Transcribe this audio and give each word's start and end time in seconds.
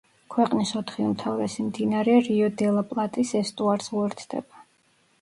ქვეყნის 0.35 0.71
ოთხი 0.79 1.05
უმთავრესი 1.07 1.67
მდინარე 1.67 2.17
რიო-დე-ლა-პლატის 2.31 3.37
ესტუარს 3.45 3.97
უერთდება. 3.99 4.69